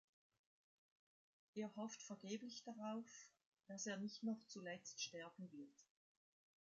Er 1.53 1.75
hofft 1.75 2.01
vergeblich 2.01 2.63
darauf, 2.63 3.05
dass 3.67 3.85
er 3.85 3.97
nicht 3.97 4.23
„noch 4.23 4.43
zuletzt“ 4.47 4.99
sterben 4.99 5.51
wird. 5.51 5.77